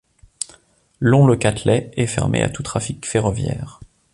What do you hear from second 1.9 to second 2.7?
est fermée à tout